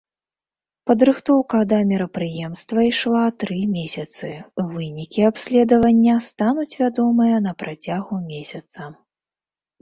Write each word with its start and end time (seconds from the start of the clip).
Падрыхтоўка 0.91 1.57
да 1.73 1.77
мерапрыемства 1.89 2.85
ішла 2.91 3.21
тры 3.43 3.57
месяцы, 3.75 4.31
вынікі 4.71 5.21
абследавання 5.31 6.17
стануць 6.29 6.77
вядомыя 6.81 7.37
на 7.49 7.53
працягу 7.61 8.15
месяца. 8.33 8.81